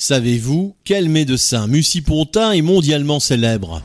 [0.00, 3.82] Savez-vous quel médecin Mucipontin est mondialement célèbre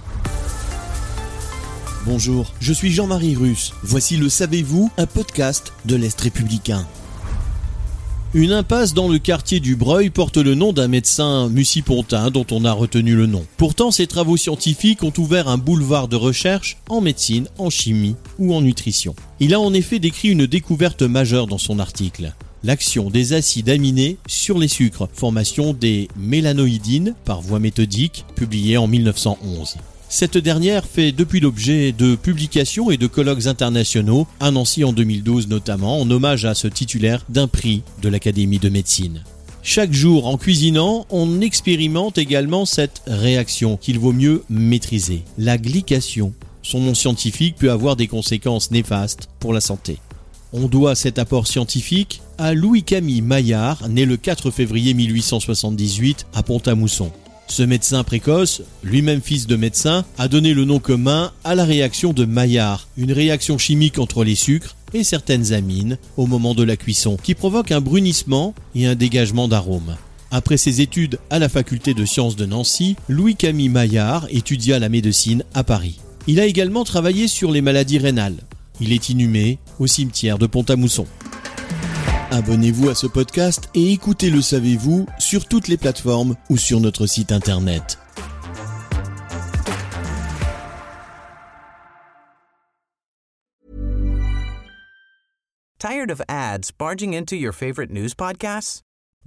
[2.05, 3.73] Bonjour, je suis Jean-Marie Russe.
[3.81, 6.85] Voici le Savez-vous, un podcast de l'Est républicain.
[8.35, 12.63] Une impasse dans le quartier du Breuil porte le nom d'un médecin mucipontain dont on
[12.63, 13.45] a retenu le nom.
[13.57, 18.53] Pourtant, ses travaux scientifiques ont ouvert un boulevard de recherche en médecine, en chimie ou
[18.53, 19.15] en nutrition.
[19.39, 24.17] Il a en effet décrit une découverte majeure dans son article l'action des acides aminés
[24.27, 29.75] sur les sucres, formation des mélanoïdines par voie méthodique, publiée en 1911.
[30.09, 35.47] Cette dernière fait depuis l'objet de publications et de colloques internationaux, à Nancy en 2012
[35.47, 39.23] notamment, en hommage à ce titulaire d'un prix de l'Académie de médecine.
[39.63, 46.33] Chaque jour en cuisinant, on expérimente également cette réaction qu'il vaut mieux maîtriser, la glycation.
[46.61, 49.97] Son nom scientifique peut avoir des conséquences néfastes pour la santé.
[50.55, 57.11] On doit cet apport scientifique à Louis-Camille Maillard, né le 4 février 1878 à Pont-à-Mousson.
[57.47, 62.13] Ce médecin précoce, lui-même fils de médecin, a donné le nom commun à la réaction
[62.13, 66.77] de Maillard, une réaction chimique entre les sucres et certaines amines au moment de la
[66.77, 69.95] cuisson, qui provoque un brunissement et un dégagement d'arômes.
[70.29, 75.43] Après ses études à la faculté de sciences de Nancy, Louis-Camille Maillard étudia la médecine
[75.55, 75.99] à Paris.
[76.27, 78.37] Il a également travaillé sur les maladies rénales.
[78.79, 81.07] Il est inhumé au cimetière de Pont-à-Mousson.
[82.31, 87.05] Abonnez-vous à ce podcast et écoutez Le Savez-vous sur toutes les plateformes ou sur notre
[87.05, 87.99] site internet.
[95.79, 98.79] Tired of ads barging into your favorite news podcasts?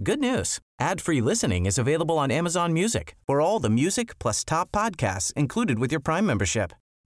[0.02, 0.58] Good news.
[0.80, 5.78] Ad-free listening is available on Amazon Music for all the music plus top podcasts included
[5.78, 6.72] with your Prime membership.